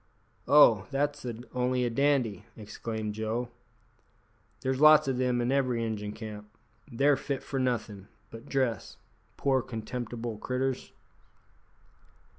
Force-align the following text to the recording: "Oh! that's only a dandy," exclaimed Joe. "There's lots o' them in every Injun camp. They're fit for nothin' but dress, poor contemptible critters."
"Oh! 0.47 0.87
that's 0.89 1.23
only 1.53 1.85
a 1.85 1.91
dandy," 1.91 2.43
exclaimed 2.57 3.13
Joe. 3.13 3.49
"There's 4.61 4.79
lots 4.81 5.07
o' 5.07 5.13
them 5.13 5.39
in 5.41 5.51
every 5.51 5.83
Injun 5.85 6.11
camp. 6.13 6.49
They're 6.91 7.15
fit 7.15 7.43
for 7.43 7.59
nothin' 7.59 8.07
but 8.31 8.47
dress, 8.49 8.97
poor 9.37 9.61
contemptible 9.61 10.39
critters." 10.39 10.91